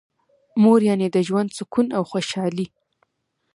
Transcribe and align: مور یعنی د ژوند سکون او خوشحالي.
مور 0.61 0.79
یعنی 0.89 1.07
د 1.11 1.17
ژوند 1.27 1.49
سکون 1.57 1.87
او 1.97 2.03
خوشحالي. 2.11 2.65